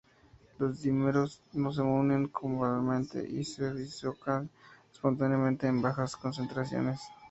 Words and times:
Los 0.57 0.81
dímeros 0.81 1.43
no 1.53 1.71
se 1.71 1.83
unen 1.83 2.27
covalentemente 2.29 3.31
y 3.39 3.43
se 3.43 3.71
disocian 3.75 4.49
espontáneamente 4.91 5.67
en 5.67 5.79
bajas 5.83 6.15
concentraciones. 6.15 6.99